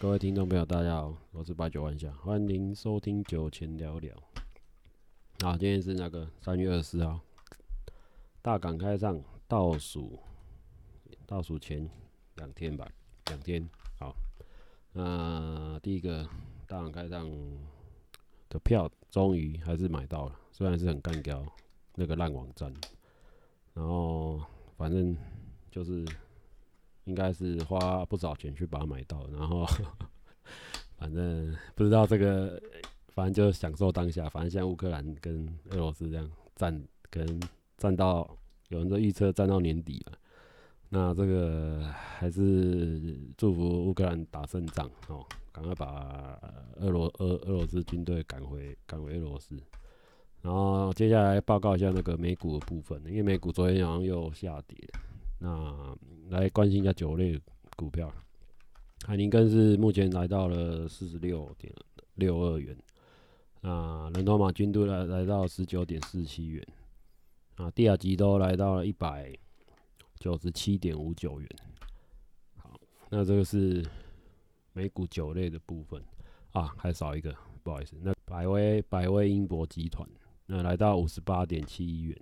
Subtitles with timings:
[0.00, 4.16] 各位听众朋友，大家好，我是八九万象，欢迎收听酒前聊聊。
[5.42, 7.20] 好，今天是那个三月二十四号，
[8.40, 10.18] 大港开上倒数
[11.26, 11.86] 倒数前
[12.36, 12.90] 两天吧，
[13.26, 13.68] 两天。
[13.98, 14.16] 好，
[14.94, 16.26] 那第一个
[16.66, 17.30] 大港开上
[18.48, 21.44] 的票终于还是买到了，虽然是很干掉
[21.94, 22.72] 那个烂网站，
[23.74, 24.40] 然后
[24.78, 25.14] 反正
[25.70, 26.06] 就是。
[27.10, 29.66] 应该是花不少钱去把它买到，然后
[30.96, 32.62] 反正不知道这个，
[33.08, 34.28] 反正就享受当下。
[34.28, 37.40] 反正像乌克兰跟俄罗斯这样战，跟
[37.76, 38.36] 战到
[38.68, 40.12] 有人都预测战到年底了。
[40.88, 46.40] 那这个还是祝福乌克兰打胜仗哦，赶快把
[46.76, 49.60] 俄罗俄俄罗斯军队赶回赶回俄罗斯。
[50.42, 54.76] 然后接下来报告一下那个美股的部分，因为美股昨天好像又下跌。
[55.40, 55.96] 那
[56.28, 57.36] 来关心一下酒类
[57.76, 58.12] 股票，
[59.06, 61.74] 海宁根是目前来到了四十六点
[62.14, 62.76] 六二元，
[63.62, 66.64] 啊，人头马君都来来到十九点四七元，
[67.56, 69.36] 啊，帝亚吉都来到了一百
[70.18, 71.48] 九十七点五九元。
[72.58, 73.84] 好，那这个是
[74.72, 76.00] 美股酒类的部分。
[76.52, 80.04] 啊，还少一个，不好意思，那百威百威英博集团
[80.46, 82.20] 那来到五十八点七一元。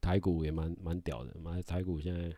[0.00, 2.34] 台股也蛮蛮屌的，买台股现在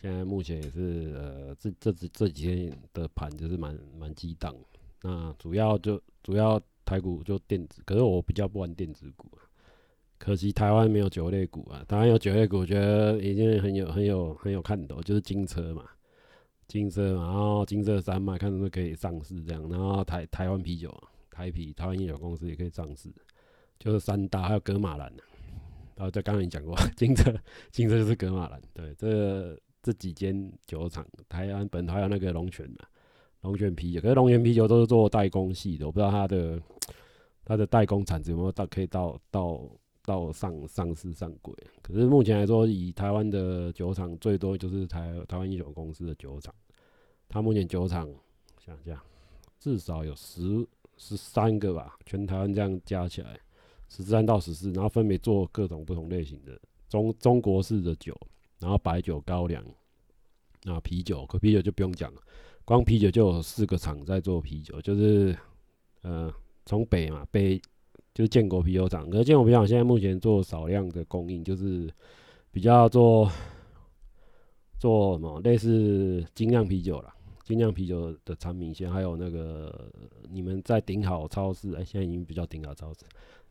[0.00, 4.54] 现在目前也是呃这这几这几天的盘就是蛮蛮激荡，
[5.02, 9.44] 那主要就主要台股就电子，可是我比较不玩电子股啊，
[10.18, 15.84] 可惜台湾没有酒类股啊，台湾有酒类股，我觉得已经很有很有很有看头，就是金车嘛，
[16.66, 20.92] 金车嘛，然后金色山脉看是不是可以上市这样，然后台台湾啤酒，
[21.30, 23.10] 台啤台湾烟酒公司也可以上市，
[23.78, 25.26] 就是三大还有格马兰然
[25.96, 27.32] 啊在刚刚你讲过， 金车
[27.70, 32.86] 金车就是格马兰，对，这这几间酒厂，台湾本土还有那个龙泉嘛，
[33.42, 36.60] 龙泉啤酒，可是龙泉啤酒都是做代工系的，我不知道它的
[37.44, 39.60] 它的代工产值有没有到可以到到
[40.04, 41.54] 到上上市上柜。
[41.82, 46.54] 可是目前来说，以台湾的酒厂最多就是台台湾一酒公司的酒厂，
[47.28, 48.08] 它目前酒厂
[48.58, 48.98] 想想
[49.60, 50.66] 至少有十
[50.96, 53.38] 十三个吧，全台湾这样加起来。
[53.88, 56.58] 十三到十四，然后分别做各种不同类型的
[56.88, 58.18] 中中国式的酒，
[58.58, 59.64] 然后白酒、高粱，
[60.64, 62.20] 那啤酒，可啤酒就不用讲了，
[62.64, 65.36] 光啤酒就有四个厂在做啤酒，就是
[66.02, 66.32] 呃
[66.66, 67.60] 从北嘛，北
[68.14, 71.92] 就是建国啤酒厂，可是建国啤酒厂现在目前做少量的供应，就是
[72.50, 73.30] 比较做
[74.78, 79.90] 做什么类似精酿啤酒啦，精酿啤酒的产品线，还有那个
[80.30, 83.00] 你们在顶好超市，哎、现在已经比较顶好超市。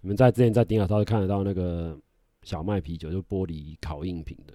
[0.03, 1.97] 你们在之前在顶好超市看得到那个
[2.41, 4.53] 小麦啤酒，就玻璃烤硬瓶的。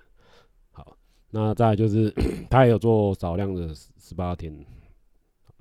[0.70, 0.94] 好，
[1.30, 2.12] 那再就是
[2.50, 4.54] 他也有做少量的十八天，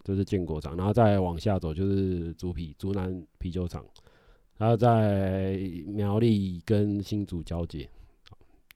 [0.04, 0.76] 就是建国厂。
[0.76, 3.86] 然后再往下走就是竹啤竹南啤酒厂，
[4.58, 7.90] 然后在苗栗跟新竹交界。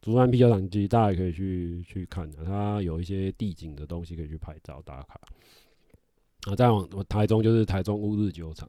[0.01, 5.19] 竹南啤酒厂其实大家也可以去去看的，它有一些地景的东西可以去拍照打卡。
[6.45, 8.65] 然后再往台中就是台中乌日酒厂。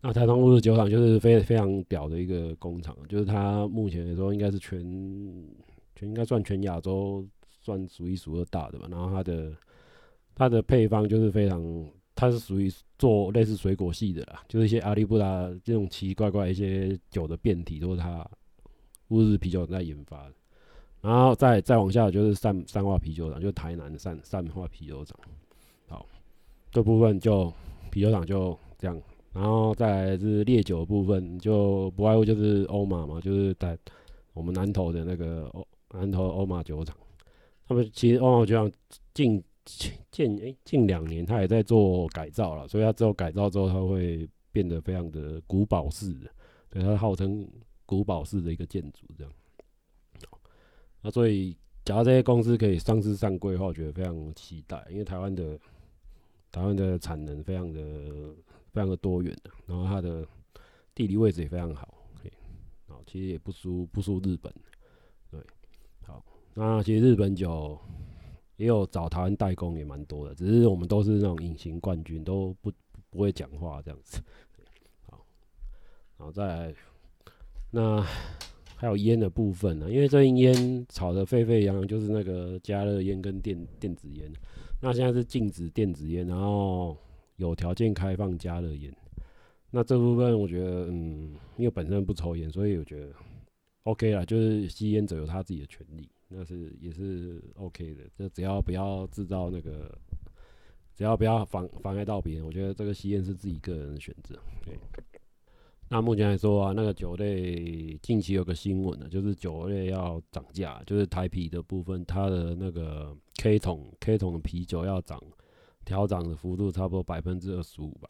[0.00, 4.80] 那台中乌日酒厂就是非非常屌的一个工厂，就是它目前来说应该是全
[5.96, 7.26] 全应该算全亚洲
[7.60, 8.86] 算数一数二大的吧。
[8.88, 9.52] 然后它的
[10.36, 11.60] 它的配方就是非常，
[12.14, 18.24] 它是属于做类似水果系的啦，就是一些阿里布达这种奇奇怪怪一些酒的变体都是它
[19.08, 20.34] 乌日啤酒在研发的。
[21.00, 25.18] 然后再再往下就是三三化啤酒厂，就是台南的善善化啤酒厂。
[25.88, 26.06] 好，
[26.70, 27.52] 这部分就
[27.90, 28.96] 啤酒厂就这样。
[29.38, 33.78] 然后再来是烈酒的部分，就不外乎就是欧玛嘛，就是在
[34.32, 36.96] 我们南投的那个欧南投欧玛酒厂。
[37.64, 38.72] 他们其实欧玛酒厂
[39.14, 46.28] 近近诶近两年，他也在做改造了，所以他之后改造之后，他会变得非常的古堡式的，
[46.68, 47.48] 对，它号称
[47.86, 49.32] 古堡式的一个建筑这样。
[51.00, 55.56] 那所以，假如这些公司可以上市上柜的话，我觉得非常期待，因为台湾的
[56.50, 57.80] 台湾的产能非常的。
[58.78, 60.24] 非常的多元的，然后它的
[60.94, 61.92] 地理位置也非常好，
[62.22, 62.32] 对，
[62.86, 64.54] 好，其实也不输不输日本，
[65.32, 65.40] 对，
[66.06, 67.76] 好，那其实日本酒
[68.54, 72.70] 也有找台湾代工也蛮多的，只是我们都是那种隐形冠军，都不
[73.10, 74.22] 不会讲话这样子，
[75.06, 75.26] 好，
[76.16, 76.74] 然后再来，
[77.72, 78.00] 那
[78.76, 84.32] 还有烟的部分呢，因为最近烟炒得沸沸扬扬，就是那个加热烟跟电电子烟，
[84.80, 86.96] 那现在是禁止电子烟，然后。
[87.38, 88.94] 有条件开放加热烟，
[89.70, 93.12] 那这部分我觉得，嗯，因为本身不抽烟，所以我觉得
[93.84, 99.90] OK 啦，就是吸烟者有他自己的权利，那是也是 OK 的，就只要不要制造那个
[100.94, 104.38] 只要不要妨妨碍到别人，我觉得这个吸烟是自己个人的选择。
[104.64, 104.76] 对。
[105.90, 115.18] 那目前来说啊，那个酒类近期有个新闻呢，就是酒类要涨价，就是台啤的部分，它的那个 K 桶 K 桶的啤酒要涨，
[115.88, 118.08] 调涨的幅度差不多百分之二十五吧。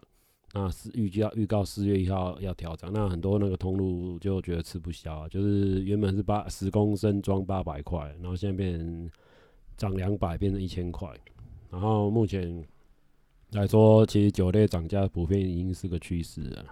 [0.53, 9.11] 那是预计要预告四月一号要调涨，那很多那个通路就觉得吃不消啊，就是原本是八十公升装八百块，然后现在变成
[9.77, 11.09] 涨两百，变成一千块。
[11.71, 12.65] 然后目前
[13.53, 16.65] 来说，其实酒类涨价普遍已经是个趋势了。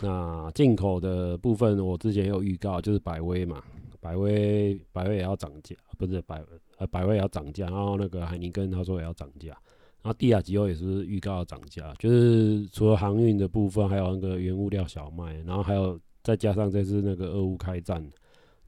[0.00, 3.64] 那进口的部分，我之前有预告，就是百威嘛，
[3.98, 6.44] 百威百威也要涨价，不是百
[6.76, 9.56] 呃百威也要涨价，然后那个海尼根他说也要涨价，
[10.06, 18.08] 然后帝亚吉欧也是预告涨价，就是除了航运的部分，还有那个原物料小麦，然后还有再加上这次那个俄乌开战，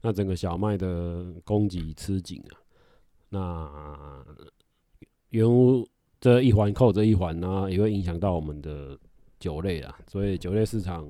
[0.01, 2.59] 那整个小麦的供给吃紧啊，
[3.29, 4.25] 那。
[5.29, 5.87] 原物
[6.19, 8.99] 这一环扣着一环呢，也会影响到我们的
[9.39, 9.97] 酒类啊。
[10.07, 11.07] 所以酒类市场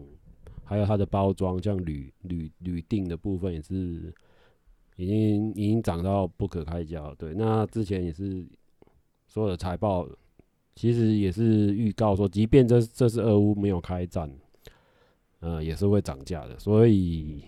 [0.64, 4.14] 还有它的包装，像铝铝铝锭的部分也是
[4.96, 7.16] 已经已经涨到不可开交。
[7.16, 8.46] 对，那之前也是
[9.30, 10.10] 所有的财报，
[10.76, 14.30] 其实也是预告说，即便这这次俄乌没有开战，
[15.40, 16.58] 呃，也是会涨价的。
[16.58, 17.44] 所以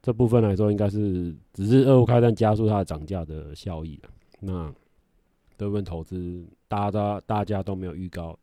[0.00, 4.10] 这部分来说，应该是只是俄乌开战加速它涨价的效益了。
[4.38, 4.72] 那
[5.58, 8.38] 这部分投资，大家大家都没有预告、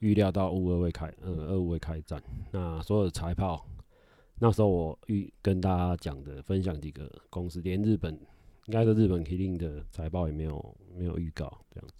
[0.00, 2.22] 预料到乌俄会开，呃，俄乌会开战。
[2.52, 3.66] 那所有的财报，
[4.38, 8.16] 那时候我预跟大家讲的，分享几个公司，连日本
[8.68, 11.94] 应该是日本 Kirin 的财报也没有没有预告这样子。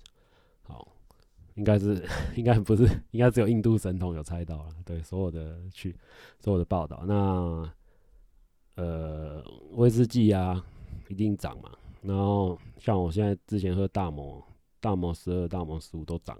[0.62, 0.86] 好，
[1.54, 2.06] 应该是
[2.36, 4.68] 应该不是，应该只有印度神童有猜到了。
[4.84, 5.96] 对，所有的去
[6.38, 7.72] 所有的报道，那
[8.74, 9.42] 呃
[9.72, 10.62] 威士忌啊，
[11.08, 11.72] 一定涨嘛。
[12.02, 14.46] 然后像我现在之前喝大摩、
[14.78, 16.38] 大摩十二、大摩十五都涨，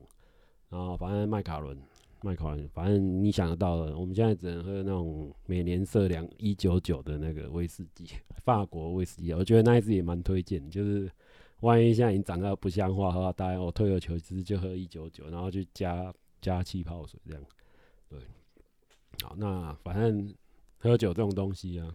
[0.68, 1.74] 然后反正麦卡伦、
[2.22, 8.06] 麦卡伦，反正你想得到的，我们现在只能喝那种每年设两一九九的那个威士忌，
[8.44, 11.10] 法国威士忌，我觉得那一支也蛮推荐，就是
[11.60, 17.42] 万一现在已经涨到不像话的话，大概我退而求其次就喝一九九，然后去加加气泡水这样，
[18.08, 18.18] 对，
[19.22, 20.34] 好，那反正
[20.78, 21.94] 喝酒这种东西啊，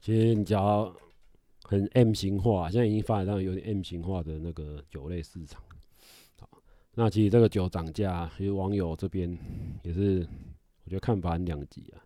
[0.00, 0.94] 其实你只要。
[1.68, 5.60] 很 M 型化，现在已经发展到有点 M 型化的那个酒类市场。
[6.98, 9.30] 那其实这个酒涨价，其实网友这边
[9.82, 10.26] 也是，
[10.84, 12.00] 我觉得看法很两极啊。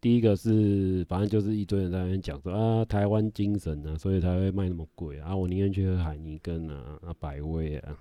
[0.00, 5.36] 第一个是，反正就是一堆人在那边讲说啊，台湾精神啊，所以才会卖那么贵啊。
[5.36, 7.96] 我宁愿去喝海尼根啊，啊百威啊，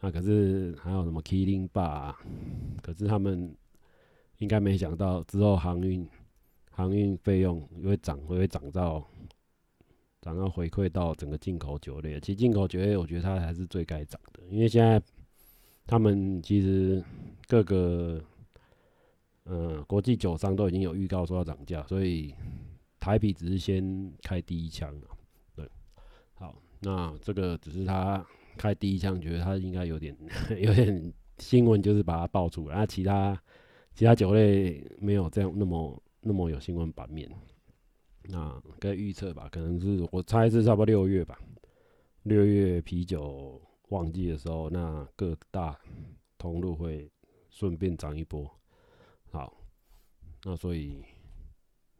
[0.00, 2.18] 啊可是还有什么 Kirin Bar 啊，
[2.82, 3.54] 可是他们
[4.38, 6.04] 应该没想到之后航运
[6.72, 9.06] 航运费用会涨，会涨到。
[10.24, 14.98] 涨要回馈到整个进口酒类，其实进口酒类我觉得它还是最该涨的，因为现在
[15.86, 17.04] 他们其实
[17.46, 18.24] 各个
[19.42, 22.34] 呃国际酒商都已经有预告说要涨价，所以
[22.98, 24.98] 台啤只是先开第一枪，
[25.54, 25.68] 对，
[26.32, 28.24] 好，那这个只是他
[28.56, 30.16] 开第一枪，觉得他应该有点
[30.58, 33.38] 有点新闻，就是把它爆出来，那其他
[33.94, 37.30] 其他酒类没有这样那么那么有新闻版面。
[38.26, 41.38] 那该预测吧，可能是我猜是差不多六月吧，
[42.22, 45.78] 六月啤酒旺季的时候，那各大
[46.38, 47.10] 通路会
[47.50, 48.50] 顺便涨一波。
[49.30, 49.54] 好，
[50.44, 51.04] 那所以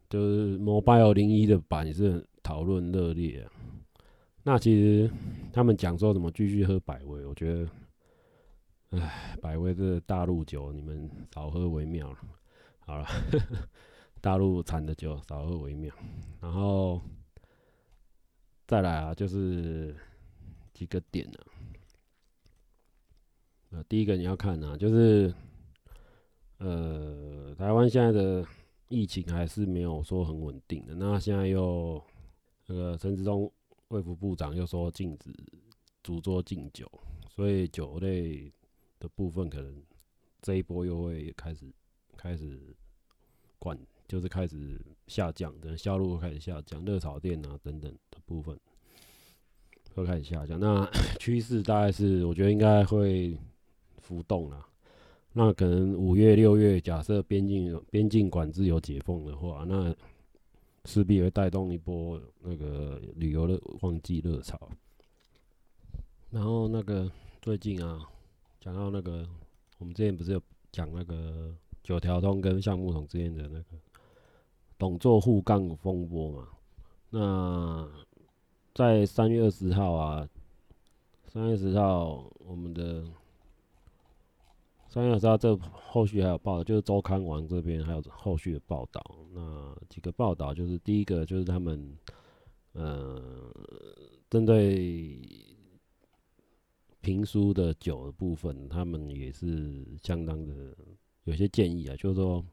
[0.09, 3.51] 就是 Mobile 零一的版也是讨论热烈啊。
[4.43, 5.11] 那其实
[5.53, 12.11] 他们讲说怎么继续喝百威，我觉得，唉，百威这大陆酒你们少喝为妙。
[12.79, 13.05] 好了。
[14.25, 15.93] 大陆产的酒少喝为妙，
[16.41, 16.99] 然后
[18.65, 19.95] 再来啊，就是
[20.73, 21.37] 几个点呢、
[23.69, 23.85] 啊？
[23.87, 25.31] 第一个你要看啊，就是
[26.57, 28.43] 呃，台湾现在的
[28.87, 30.95] 疫情还是没有说很稳定的。
[30.95, 32.03] 那现在又
[32.65, 33.53] 那个陈志忠
[33.89, 35.31] 卫福部长又说禁止
[36.01, 36.91] 主桌敬酒，
[37.29, 38.51] 所以酒类
[38.97, 39.83] 的部分可能
[40.41, 41.71] 这一波又会开始
[42.17, 42.75] 开始
[43.59, 43.77] 管。
[44.07, 48.59] 就是开始下降，等销路开始下降，热炒店啊等等的部分
[49.93, 50.59] 会开始下降。
[50.59, 53.37] 那 趋势大概是，我觉得应该会
[53.97, 54.65] 浮动啦。
[55.33, 59.93] 那可能五月、六月，假设边境边境管制有解封的话，那
[60.85, 64.69] 势必会带动一波那个旅游的旺季热潮。
[66.29, 67.99] 然后那个最近啊，
[68.61, 69.27] 讲到那个，
[69.77, 71.53] 我们之前不是有讲那个
[71.85, 73.65] 九条通跟橡木桶之间的那个。
[74.77, 76.49] 董座护杠风波嘛，
[77.09, 77.89] 那
[78.73, 80.27] 在三月二十号啊，
[81.31, 83.05] 三月十号我们的
[84.89, 89.01] 三月二十号这后续还有报道，就是周刊王这边还有后续的报道。
[89.33, 91.97] 那几个报道就是第一个就是他们
[92.73, 93.49] 呃
[94.29, 95.21] 针对
[96.99, 100.75] 评书的酒的部分，他们也是相当的
[101.25, 102.43] 有些建议啊，就是说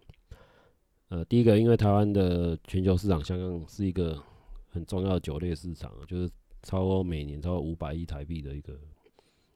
[1.08, 4.22] 呃第一个，因为台湾的全球市场相当是一个
[4.68, 6.30] 很重要的酒类市场，就是。
[6.64, 8.72] 超过每年超过五百亿台币的一个，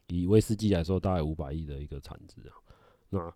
[0.09, 2.59] 以威士忌来说，大概五百亿的一个产值啊。
[3.11, 3.33] 那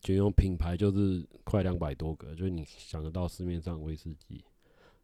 [0.00, 4.42] 就用品牌就是快两百多个，就是你想得到市面上威士忌，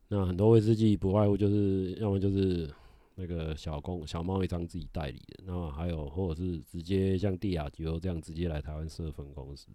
[0.08, 2.68] 那很多威士忌不外乎就是要么就是
[3.14, 9.68] 那个小公小贸易商自己代理的，那还有或者是直接像帝亚吉欧这样直接来台湾设分公司。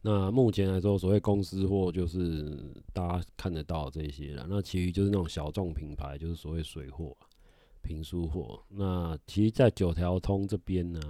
[0.00, 2.56] 那目前来说，所谓公司货就是
[2.92, 4.46] 大家看得到这些了。
[4.48, 7.16] 那其余就是那种小众品牌，就是所谓水货、
[7.82, 8.62] 评书货。
[8.68, 11.00] 那其实，在九条通这边呢，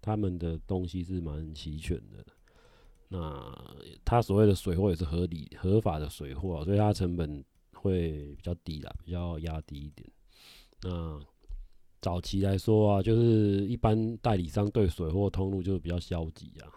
[0.00, 2.24] 他们的东西是蛮齐全的。
[3.08, 3.54] 那
[4.04, 7.44] 他所谓的水货也是合理、合法的水货，所以它成本
[7.82, 10.08] 会比较低啦，比较压低一点。
[10.82, 11.20] 那
[12.00, 16.68] 早期来说啊，就是一般代理商对水货通路就是比较消极啊。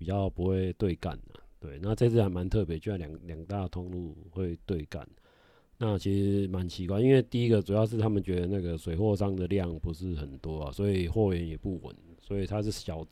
[0.00, 5.06] 比较不会对干的，对，那这次还蛮特别，居然两两大通路会对干，
[5.76, 13.06] 那其实蛮奇怪，因为第一个主要是他们觉得那个水货商的量不是很多啊，所以货源也不稳，所以它是小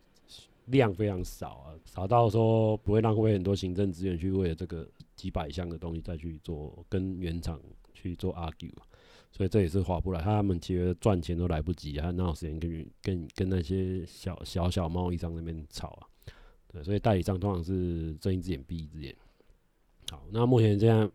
[0.69, 7.61] 量非常少啊，少到说不会浪费很多行政资源去为了这个几百箱的东西再去做跟原厂
[7.93, 8.73] 去做 argue，
[9.33, 16.07] 所以这也是划不来，他们其实赚钱都来不及，还哪有时间跟跟跟那些小小小贸易商那边吵啊？
[16.73, 19.15] 对，所以代理商通常是睁一只眼闭一只眼。
[20.11, 21.11] 好，那目前这样，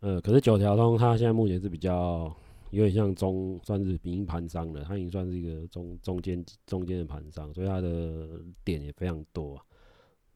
[0.00, 2.34] 呃，可是九条通它现在目前是比较
[2.74, 9.60] 有点像中，算是民营盘商了，它已经算是一个中中间中间的盘商，所以它的点也非常多，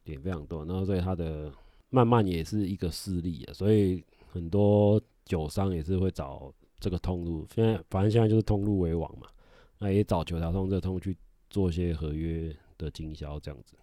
[0.03, 0.65] 点非常多。
[0.65, 1.51] 然后所以它的
[1.89, 7.45] 慢慢也是一个势力啊，所以很多酒商也是会找这个通路。
[7.53, 9.27] 现在反正现在就是通路为王嘛，
[9.77, 11.17] 那也找九条通这通去
[11.49, 13.75] 做一些合约的经销这样子。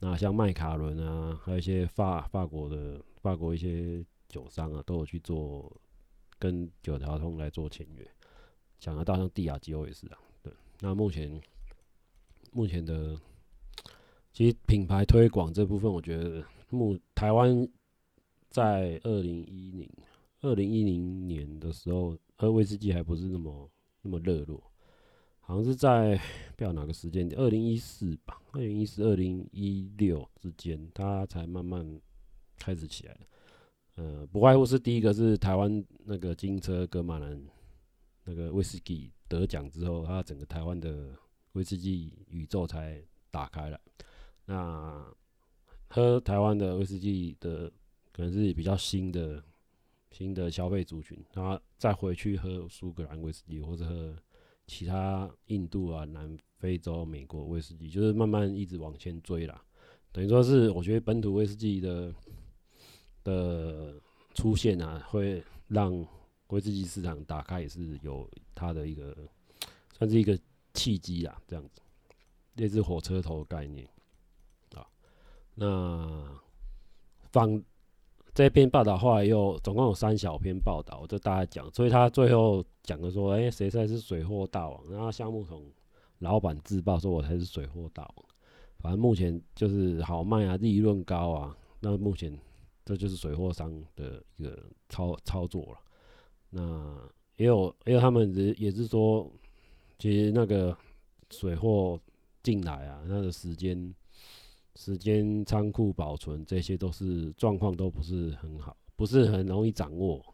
[0.00, 5.70] 那像麦卡伦啊，还有一些法法国的法国一些酒商啊，都有去做
[6.38, 8.08] 跟九条通来做签约。
[8.78, 10.52] 想得到像帝亚吉欧也是啊，对。
[10.80, 11.40] 那目前
[12.52, 13.18] 目前的
[14.32, 17.68] 其实品牌推广这部分，我觉得目台湾
[18.50, 19.90] 在二零一零
[20.40, 23.68] 二零一零年的时候，喝威士忌还不是那么
[24.02, 24.62] 那么热络。
[25.40, 26.14] 好像是在
[26.54, 32.00] 不知道哪个时间点，二零一四吧，二零一四、二零一六之间，它才慢慢
[32.58, 33.16] 开始起来。
[33.98, 37.42] 呃，不外乎是第一个是台湾那个金车格马兰
[38.24, 41.10] 那个威士忌得奖之后，它整个台湾的
[41.54, 43.80] 威士忌宇宙才打开了。
[44.46, 45.04] 那
[45.88, 47.68] 喝台湾的威士忌的
[48.12, 49.42] 可能是比较新的
[50.12, 54.16] 新的消费族群，然后再回去喝苏格兰威士忌或者喝。
[54.70, 59.64] 其他印度啊、南非洲、美国威士忌，就是慢慢一直往前追啦。
[60.12, 62.14] 等于说是，我觉得本土威士忌的
[63.28, 63.94] 的
[64.34, 65.92] 出现啊，会让
[66.48, 69.16] 威士忌市场打开，也是有它的一个
[69.96, 70.38] 算是一个
[70.74, 71.80] 契机啊，这样子，
[72.54, 73.86] 类似火车头概念
[74.74, 74.86] 啊。
[75.54, 76.40] 那
[77.30, 77.62] 放。
[78.34, 84.80] 这篇报道后来又总共有三小篇报道，我就大概讲，所以他最后讲的说，哎，谁才是水货大王？
[84.88, 85.64] 然后橡木桶
[86.20, 88.26] 老板自曝说，我才是水货大王。
[88.78, 92.32] 反正目前就是好卖啊，利润高啊，那目前
[92.88, 95.78] 这就是水货商的一个操操作了。
[96.48, 99.30] 那也有也有他们也也是说，
[99.98, 100.74] 其实那个
[101.30, 102.00] 水货
[102.42, 103.94] 进来啊，那个时间。
[104.80, 110.24] 时间、仓库保存这些都是状况都不是很好，不是很容易掌握。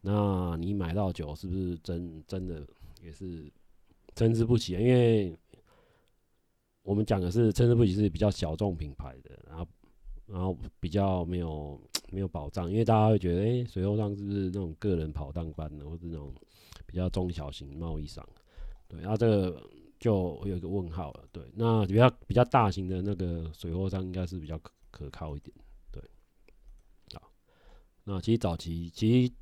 [0.00, 2.66] 那你买到酒是不是真真的
[3.00, 3.48] 也是
[4.16, 4.72] 参差不齐？
[4.72, 5.38] 因为
[6.82, 9.64] 我们讲的是参差不齐，是比较小众品牌的，然后
[10.28, 11.80] 然后比较没有
[12.10, 16.32] 没有保障，因为大家会觉得，哎、水货商是不是那种个人跑当班的，或者那种
[16.86, 18.26] 比较中小型贸易商？
[18.86, 19.62] 对，然后这个。
[20.00, 25.52] 就有一个问号了，对，那比较比较大型的那个水货商应该是比较可可靠一点，
[25.90, 26.00] 对，
[27.14, 27.32] 好，
[28.04, 29.32] 那其实早期其实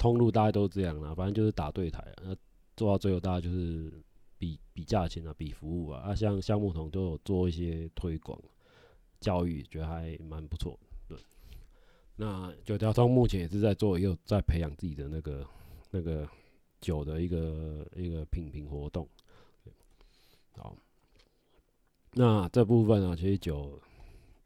[0.00, 2.34] 通路大家都这样啦，反正就是打对台，那
[2.76, 4.02] 做到最后大家就是
[4.36, 8.36] 比比价钱啊，比服务啊，啊像橡木桶都有做一些推广
[9.20, 11.18] 教育，觉得还蛮不错，对，
[12.16, 15.46] 那九条通目前也是在做，又在培养自己的那个
[15.90, 16.26] 那个
[16.80, 19.06] 酒的一个一个品评活动。
[20.52, 20.74] 好，
[22.12, 23.78] 那这部分啊，其实酒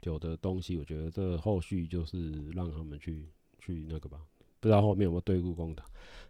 [0.00, 3.28] 酒的东西，我觉得这后续就是让他们去
[3.58, 4.20] 去那个吧，
[4.60, 5.86] 不知道后面有没有对簿公堂。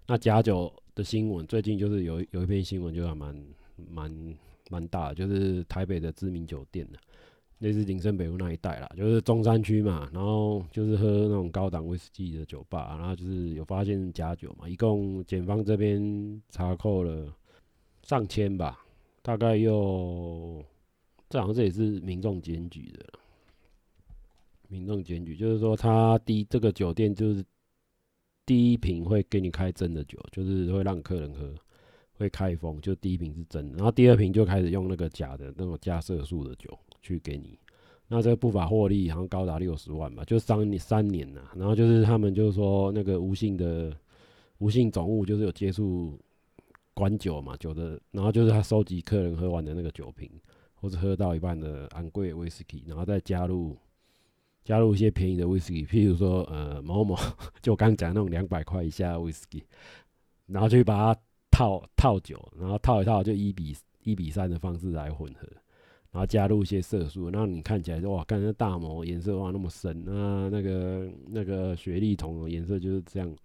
[0.06, 3.46] 那假酒的新闻，最近就是有有一篇新闻，就还蛮
[3.76, 6.98] 蛮蛮大的，就是台北的知名酒店的。
[7.64, 17.34] 类似林森北路那一带啦，就是中山区嘛，然后就是喝那种高档威士忌的酒吧，然后就是有发现假酒嘛，一共检方这边查扣了
[18.02, 18.84] 上千吧，
[19.22, 20.62] 大概又
[21.30, 23.06] 这好像这也是民众检举的，
[24.68, 27.42] 民众检举就是说他第这个酒店就是
[28.44, 31.50] 第一瓶会给你开真的酒，就是会让客人喝，
[32.18, 36.78] 会开封，就第一瓶是真的，然后第二瓶就开始用那个假的那种加色素的酒。
[37.04, 37.58] 去给你，
[38.08, 41.42] 那这个不法获利好像高达六十万吧，就三年三年呐。
[41.54, 43.94] 然后就是他们就是说那个吴姓的
[44.58, 46.18] 吴姓总务就是有接触
[46.94, 50.30] 管酒嘛，酒的，然后就是他收集客人喝完的那个酒瓶，
[50.74, 53.76] 或者喝到一半的昂贵威士忌，然后再加入
[54.64, 57.14] 加入一些便宜的威士忌，譬如说呃某某，
[57.60, 59.62] 就我刚讲那种两百块以下的威士忌，
[60.46, 61.20] 然后就把它
[61.50, 65.46] 套套酒，然后套一套就一比一比三的方式来混合。
[66.14, 73.36] 然后加入一些色素，然后你看起来就哇，看那大摩颜色哇那么深，那那个那个雪莉桶颜色就是这样，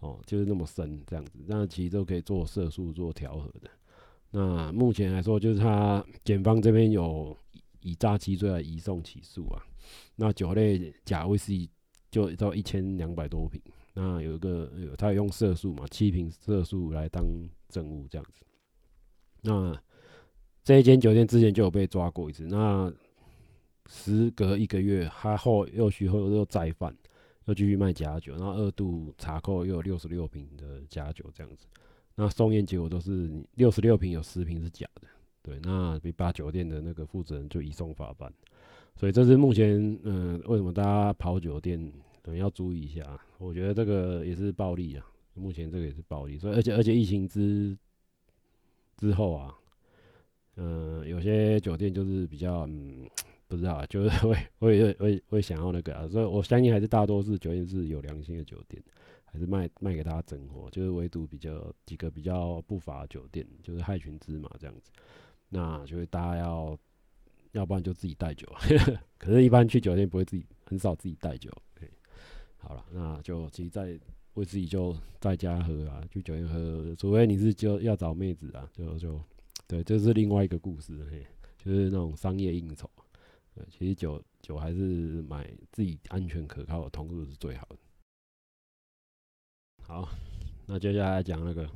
[0.00, 3.68] 哦，就是那么深这样子，那其实都可以做色素做调和的。
[4.30, 7.36] 那目前来说，就是他检方这边有
[7.82, 9.60] 以诈欺罪来移送起诉啊。
[10.14, 11.68] 那酒类假威士忌
[12.10, 13.60] 就到一千两百多瓶，
[13.92, 17.22] 那有一个有他用色素嘛，七瓶色素来当
[17.68, 18.42] 证物这样子，
[19.42, 19.78] 那。
[20.66, 22.92] 这一间酒店之前就有被抓过一次，那
[23.88, 26.92] 时隔一个月，他后又续后又再犯，
[27.44, 31.66] 又继续卖假酒，然后二度查扣又有六十六瓶的假酒这样子，
[32.16, 35.06] 那送验结果都是六十六瓶有十瓶是假的，
[35.40, 38.28] 对，那比把酒店的那个负责人就移送法办，
[38.96, 41.80] 所以这是目前嗯、呃、为什么大家跑酒店
[42.22, 47.78] 可能要注意一下，我觉得这个也是暴利啊，目前这个也是暴利，所以而且而且疫情之
[48.96, 49.54] 之后啊。
[50.56, 53.08] 嗯、有些酒店就是比较，嗯，
[53.46, 58.82] 不知道，就是会会会会想要那个啊，所以我相信还是大多数酒店是有良心的酒店，
[59.24, 64.90] 还是卖卖给大家整活，就是唯独比较几个比较不法酒店，就是害群之马这样子，
[65.50, 66.78] 那就是大家要，
[67.52, 68.48] 要不然就自己带酒，
[69.18, 71.86] 可是，一般去酒店不会自己很少自己带酒，对，
[72.56, 73.98] 好了，那就其实在
[74.34, 79.20] 为自己就在家喝啊，去酒店喝，除非你是就要找妹子啊，就就。
[79.68, 81.26] 对，这是另外一个故事，嘿，
[81.58, 82.88] 就是那种商业应酬。
[83.52, 87.76] 对，其实酒酒还是买自己安全可靠的通路是最好的。
[89.82, 90.08] 好，
[90.66, 91.68] 那接下来讲那个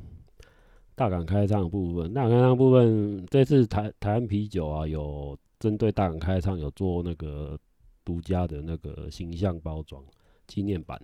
[0.95, 2.13] 大港开唱的部分。
[2.13, 7.59] 大港开唱部分，这次台台湾啤酒啊，有针对大港开唱有做那个
[8.05, 10.05] 独家的那个形象包装
[10.47, 11.01] 纪念版。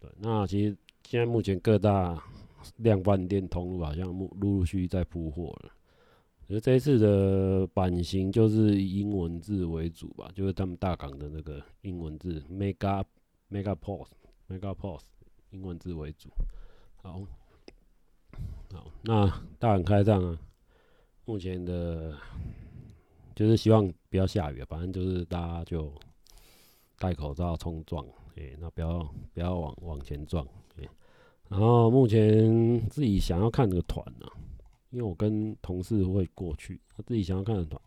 [0.00, 2.20] 对，那其实现在目前各大
[2.78, 5.72] 量贩店通路好像陆陆续续在铺货了。
[6.50, 13.04] 而这一次的版型就是以英文字为主吧，就是他们大港的那个英文字，Mega
[13.50, 15.02] Mega pose，mega pose，
[15.50, 16.30] 英文字为主。
[17.02, 17.20] 好，
[18.72, 19.26] 好，那
[19.58, 20.38] 大港开唱啊，
[21.26, 22.16] 目前的，
[23.34, 25.92] 就是希望不要下雨，反正就是大家就
[26.98, 28.06] 戴口罩冲撞，
[28.36, 30.46] 哎，那不要不要往往前撞，
[30.78, 30.88] 哎，
[31.48, 34.26] 然后目前自己想要看这个团呢。
[34.90, 37.78] 因为我跟同事会过去，他自己想要看的团，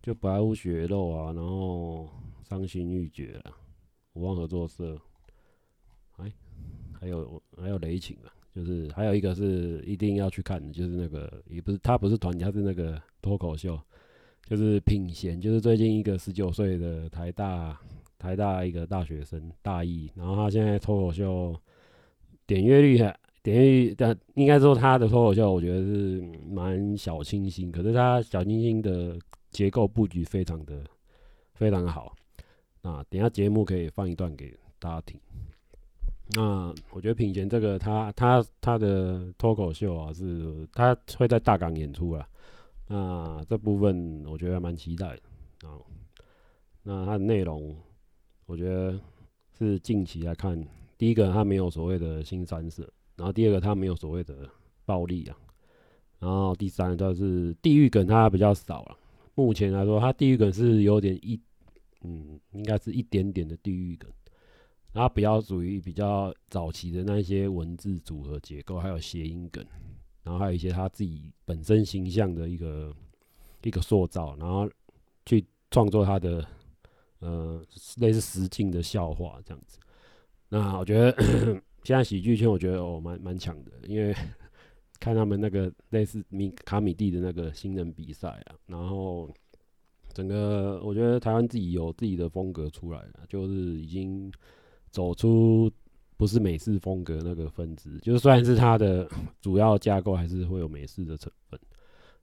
[0.00, 2.08] 就白虎血肉啊，然后
[2.48, 3.52] 伤心欲绝了，
[4.12, 4.96] 五望合作社，
[6.18, 6.32] 哎，
[6.92, 13.76] 还有还有雷霆啊，就是还有一个是一定要去看的，就是那个也不是他不是团，他是那个脱口秀，
[14.44, 17.76] 就是品贤，就是最近一个十九岁的台大
[18.18, 21.60] 台大一个大学生大一，然后他现在脱口秀
[22.46, 23.18] 点阅率还。
[23.42, 29.18] 等于，但应该说他的脱口秀，我觉得是蛮小清新，可是他小清新的
[29.50, 30.84] 结构布局非常的
[31.54, 32.14] 非常的好。
[32.82, 35.18] 那等下节目可以放一段给大家听。
[36.32, 42.26] 那我觉得品贤这个他他他的脱口秀啊，是他会在大港演出了。
[42.86, 45.80] 那这部分我觉得还蛮期待的啊。
[46.82, 47.74] 那他的内容，
[48.46, 49.00] 我觉得
[49.58, 50.62] 是近期来看，
[50.98, 52.86] 第一个他没有所谓的新三色。
[53.20, 54.48] 然后第二个，他没有所谓的
[54.86, 55.36] 暴力啊。
[56.18, 58.96] 然后第三就是地狱梗，他比较少了。
[59.34, 61.38] 目前来说，他地狱梗是有点一，
[62.00, 64.10] 嗯，应该是一点点的地狱梗。
[64.94, 69.62] 然后比较属于比较早期的那些文字组合结构，还有谐音梗。
[70.22, 72.90] 然后还有一些他自己本身形象的一个
[73.64, 74.66] 一个塑造，然后
[75.26, 76.42] 去创作他的
[77.18, 77.62] 呃
[77.98, 79.78] 类似实境的笑话这样子。
[80.48, 84.14] 那我觉得现在喜剧圈，我觉得哦蛮蛮强的，因为
[85.00, 89.28] 看他们那个类似米卡米蒂的那个新人比赛啊，然后
[90.12, 94.30] 整个我觉得台湾自己有自己的风格出来了，就是已经
[94.90, 95.70] 走出
[96.16, 99.08] 不是美式风格那个分支，就算是它的
[99.40, 101.58] 主要架构还是会有美式的成分。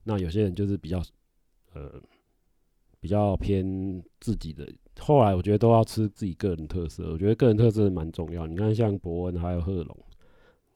[0.04, 1.02] 那有些人就是比较
[1.74, 2.00] 呃
[3.00, 4.70] 比较偏自己的。
[4.98, 8.46] 后来我觉得都要吃自己个人特色，我觉得个人特色蛮重要。
[8.46, 9.96] 你看像博恩，还有贺龙，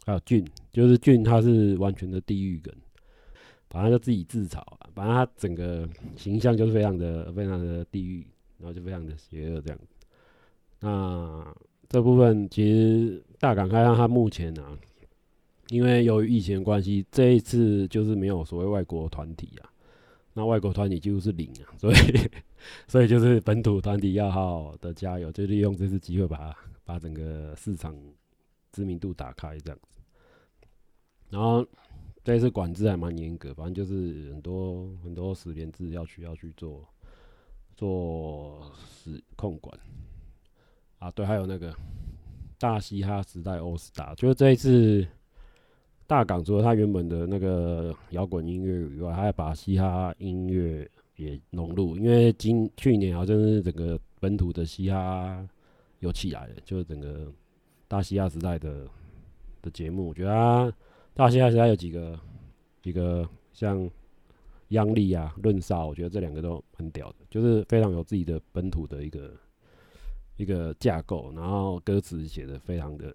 [0.06, 2.72] 还有俊，就是俊他是完全的地狱梗，
[3.68, 8.26] 反正就自己自嘲啊，反正他整个形象就是非常的非常的地狱，
[8.58, 9.78] 然后就非常的邪恶这样。
[10.80, 11.54] 那
[11.88, 14.78] 这部分其实大港开让他目前啊，
[15.68, 19.68] 因为由于疫情关系，这一次就是没有所谓外国团体啊。
[20.34, 21.96] 那外国团体几乎是零啊，所以
[22.88, 27.94] 所以就是本土团体要好好的加油，就利用这次机会把把整个市场
[28.70, 30.00] 知名度打开这样子。
[31.30, 31.66] 然后
[32.24, 36.86] 这一次管制还蛮严格，反正就是很多很多实联制要去要去做
[37.76, 39.78] 做实控管
[40.98, 41.10] 啊。
[41.10, 41.74] 对，还有那个
[42.58, 45.06] 大嘻哈时代欧斯达就是这一次。
[46.04, 50.86] 大港除了他原本的那个摇滚音乐以外，还要把嘻哈音乐
[51.22, 51.96] 也融入。
[51.96, 55.48] 因为今去年好像是整个本土的嘻哈
[56.00, 57.32] 有起来了，就是整个
[57.88, 58.86] 大嘻哈时代的
[59.62, 60.08] 的节目。
[60.08, 60.72] 我觉得他
[61.14, 62.18] 大嘻哈时代有几个
[62.82, 63.88] 几个像
[64.68, 69.32] 央丽啊、论少，我觉得这两个都很屌的，就是非常有自己的本土的一个
[70.36, 73.14] 一个架构，然后歌词写的非常的。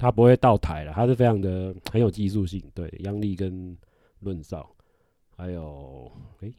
[0.00, 2.62] 他不会倒台了，他是非常的很有技术性。
[2.72, 3.76] 对，央丽跟
[4.20, 4.70] 论少，
[5.36, 6.54] 还有诶、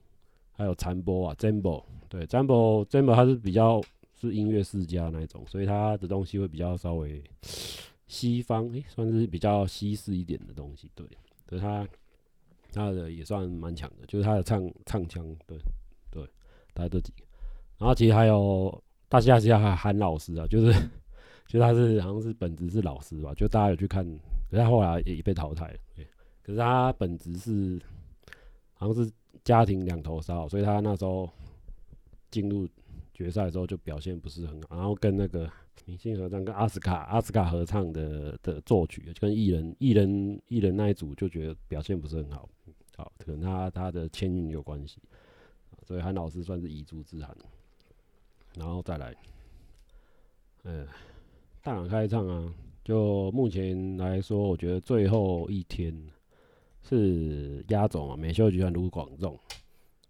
[0.59, 3.81] 还有残波啊，Jambo，对，Jambo，Jambo 他是比较
[4.13, 7.23] 是音乐世家那一种，所以他的东西会比较稍微
[8.07, 10.91] 西方，诶、算是比较西式一点的东西。
[10.93, 11.07] 对，
[11.47, 11.87] 所以他
[12.73, 15.57] 他的也算蛮强的，就是他的唱唱腔，对
[16.11, 16.21] 对，
[16.73, 17.23] 大概这几个。
[17.77, 20.73] 然后其实还有大嘻哈时代还韩老师啊，就是。
[21.47, 24.05] 就他是好像是本职是老师吧，就大家有去看，
[24.51, 25.79] 可是他后来也被淘汰了。
[25.95, 26.05] 对，
[26.43, 27.81] 可是他本职是
[28.75, 29.11] 好像是
[29.49, 31.27] 家庭两头烧，所以他那时候
[32.29, 32.69] 进入
[33.15, 35.51] 决赛的时候就表现不是很好，然后跟那个
[35.85, 42.47] 明星合唱，跟阿斯卡阿斯卡合唱的的作曲，就跟艺人艺人艺人那一组就觉得表现不是很好，
[42.95, 44.99] 好，可能他他的签运有关系，
[45.81, 47.35] 所以韩老师算是遗珠之憾，
[48.55, 49.15] 然后再来，
[50.65, 50.87] 嗯。
[51.61, 52.53] 大港开唱啊，
[52.85, 55.93] 就目前来说，我觉得最后一天
[56.81, 59.37] 是压轴嘛，美秀集团卢广仲，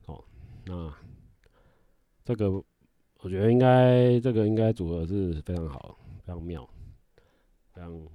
[0.06, 0.24] 哦，
[0.66, 0.94] 那
[2.24, 2.52] 这个
[3.22, 6.68] 我觉得应该这个应该组合是非常好，非常妙，
[7.74, 8.08] 非常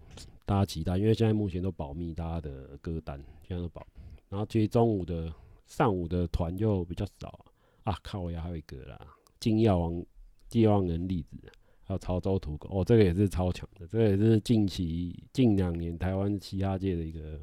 [0.44, 3.86] 大家期待，因为现在目前都保密，大家的歌单现在都保，
[4.28, 5.32] 然后其实中午的
[5.66, 7.44] 上午的团就比较少
[7.82, 8.98] 啊，靠，我还有一个啦，
[9.40, 10.04] 金药王，
[10.48, 11.36] 金药王人粒子。
[11.86, 17.38] 还有潮州土狗哦，这个也是超强的，这个也是近期近两年台湾嘻哈界的一个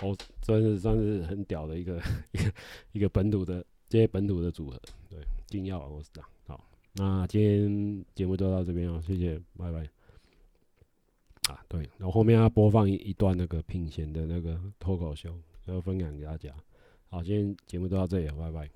[0.00, 2.00] 哦，真是算是很屌的一个
[2.32, 2.52] 一个
[2.92, 4.80] 一个本土的这些本土的组合，
[5.10, 6.30] 对，金耀王我是这样。
[6.46, 9.88] 好，那今天节目就到这边哦，谢谢，拜拜。
[11.52, 15.34] 啊，对，然后后面要播放一一段那个品贤的那个脱口秀，
[15.64, 16.52] 要分享给大家。
[17.08, 18.70] 好，今天节目就到这里，拜拜。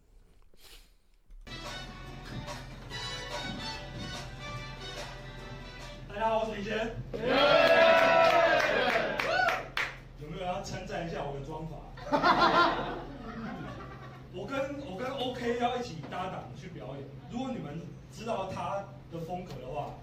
[6.09, 7.62] 大家好，我是品贤。
[14.35, 14.59] 我跟
[14.91, 17.07] 我跟 OK 要一起搭档去表演。
[17.31, 17.81] 如果你们
[18.15, 19.95] 知道他的风格的话，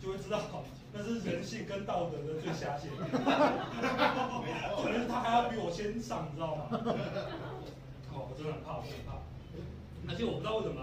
[0.00, 0.40] 就会知道
[0.92, 2.90] 那是人性跟道德的最下限。
[4.82, 6.62] 可能他还要比我先上，你知道吗？
[8.12, 9.12] 哦，我真的很怕，我很怕。
[10.08, 10.74] 而且我不知道为什么。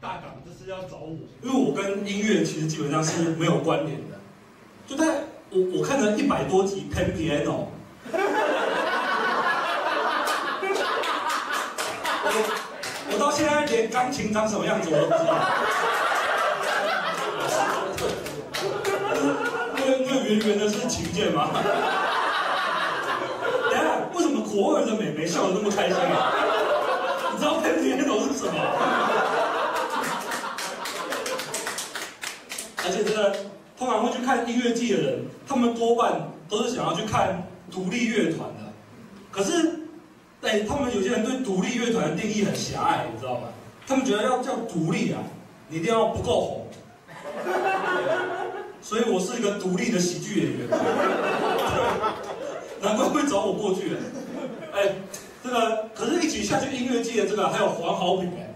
[0.00, 4.16] 大港这次要找我，因为我跟音乐其实基本上是没有关联的。
[4.86, 7.42] 就在我我看了一百多集《Pan Piano》，
[13.10, 15.34] 我到现在连钢琴长什么样子我都不知道。
[19.74, 21.50] 那个那个圆圆的是琴键吗？
[23.70, 23.82] 等下，
[24.14, 26.32] 为什么国二的美眉笑得那么开心啊？
[27.32, 28.54] 你知道《Pan Piano》是什么？
[32.84, 33.36] 而且真的，
[33.78, 38.72] 通常会去看音乐季的人，他们多半都是想要去看独立乐团的。
[39.30, 39.77] 可是，
[40.42, 43.48] 哎，他们有些人对独立乐团的定义很狭隘，你知道吧？
[43.86, 45.18] 他们觉得要叫独立啊，
[45.68, 46.66] 你一定要不够红。
[48.80, 50.68] 所以我是一个独立的喜剧演员，
[52.80, 53.96] 难怪会找我过去。
[54.72, 54.94] 哎，
[55.42, 58.54] 这个可是一起下去音乐季的这个还有黄豪平哎，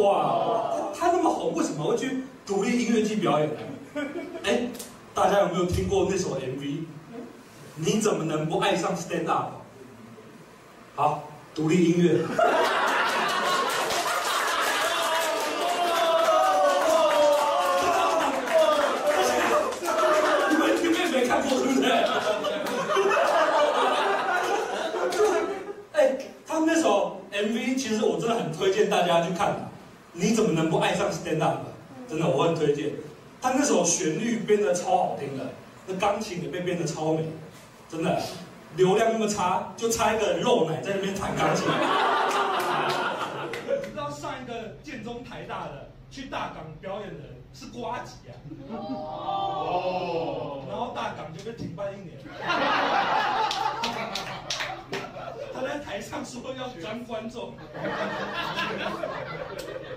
[0.00, 3.54] 哇，他他那么红，为什么会去独立音乐季表演呢？
[4.44, 4.68] 哎，
[5.14, 6.84] 大家有没有听过那首 MV？
[7.76, 9.52] 你怎么能不爱上 Stand Up？
[11.00, 12.10] 好，独立音乐。
[20.50, 21.90] 你们前面没看过对不对？
[25.92, 29.70] 哎，他们那首 MV 其实我真的很推荐大家去看。
[30.12, 31.60] 你怎么能不爱上 Stand Up？
[32.10, 32.90] 真的，我很推荐。
[33.40, 35.46] 他那首旋律编得超好听的，
[35.86, 37.24] 那钢琴也被编得超美。
[37.90, 38.20] 真的，
[38.76, 41.66] 流量那么差，就差一个肉奶在那边弹钢琴。
[43.82, 48.32] 你知道上一个建中台大的去大港表演的人是瓜吉啊？
[48.70, 50.64] 哦。
[50.68, 52.16] 然后大港就被停办一年。
[55.52, 57.54] 他在台上说要装观众。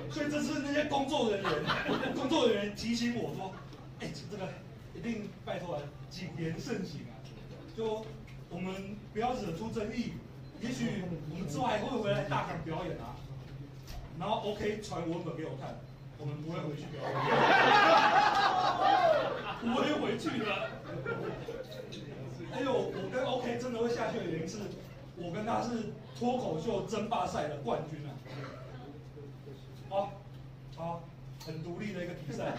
[0.09, 1.51] 所以这是那些工作人员，
[2.15, 3.51] 工作人员提醒我说
[4.01, 4.43] ：“哎，这个
[4.95, 7.13] 一定拜托了，谨言慎行啊。”
[7.77, 8.05] 就
[8.53, 10.13] 我们不要惹出争议，
[10.61, 13.15] 也许我们之后还会回来大港表演啊。
[14.19, 15.75] 然后 OK 传文本给我看，
[16.19, 17.13] 我们不会回去表演，
[19.73, 20.45] 不会回去的。
[22.51, 24.59] 还有我跟 OK 真的会下去的原因是，
[25.17, 28.13] 我跟他是脱口秀争霸赛的冠军啊。
[29.89, 30.11] 好，
[30.77, 31.01] 好，
[31.45, 32.53] 很独立的一个比赛。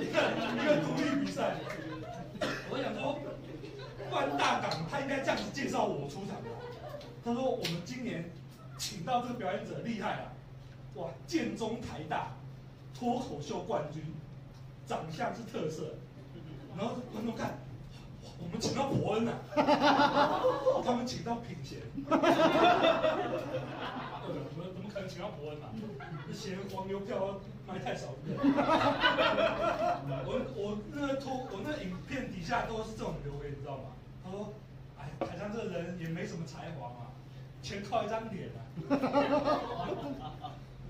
[0.00, 0.16] 一个
[0.56, 1.56] 一个独立比赛，
[2.70, 3.18] 我想说，
[4.10, 4.70] 关大港
[5.52, 6.50] 介绍我出场的。
[7.24, 8.30] 他说我们今年
[8.78, 10.32] 请到这个表演者厉害啊，
[10.94, 12.32] 哇，建中台大
[12.98, 14.02] 脱口秀冠军，
[14.86, 15.94] 长相是特色，
[16.76, 17.58] 然后观众看，
[18.38, 19.38] 我们请到伯恩啊，
[20.84, 22.18] 他们请到品贤，怎么
[24.74, 25.68] 怎么可能请到伯恩啊？
[26.32, 28.08] 嫌黄牛票卖太少，
[30.24, 33.84] 我我那个脱我那个影片底下都是这种留言，你知道吗？
[34.24, 34.52] 他说，
[35.20, 37.12] 哎，台上这人也没什么才华嘛，
[37.62, 38.60] 全靠一张脸啊，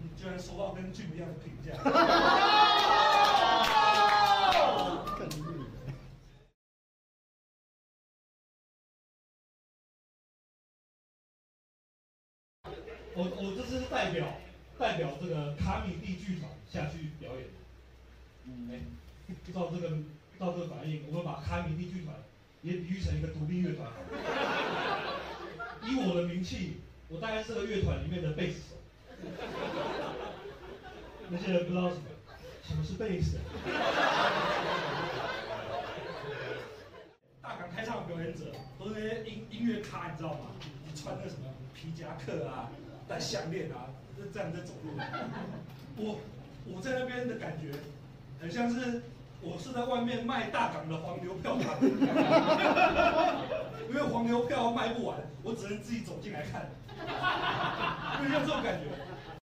[0.02, 1.72] 你居然收到跟俊一样的评价。
[13.14, 14.26] 我我这是代表。
[14.78, 17.48] 代表这个卡米蒂剧团下去表演，
[18.44, 18.78] 嗯，哎，
[19.52, 19.88] 照这个
[20.38, 22.14] 照这个反应，我们把卡米蒂剧团
[22.62, 23.88] 也比喻成一个独立乐团。
[25.84, 28.76] 以我的名气，我大概是个乐团里面的贝斯手。
[31.28, 32.02] 那些人不知道什么
[32.64, 33.38] 什么是贝斯。
[37.40, 40.50] 大港开唱表演者都是那些音音乐咖，你知道吗？
[40.86, 42.70] 你穿的什么皮夹克啊，
[43.06, 43.90] 戴项链啊。
[44.20, 44.98] 是这样在走路，
[45.96, 46.18] 我
[46.66, 47.70] 我在那边的感觉，
[48.40, 49.00] 很像是
[49.40, 51.56] 我是在外面卖大港的黄牛票，
[53.88, 56.68] 因为黄牛票卖不完，我只能自己走进来看，
[58.22, 58.86] 有没有这种感觉？